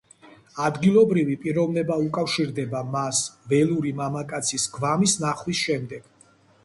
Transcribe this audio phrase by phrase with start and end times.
[0.67, 3.19] ადგილობრივი პიროვნება უკავშირდება მას,
[3.53, 6.11] ველური მამაკაცის გვამის ნახვის შემდეგ.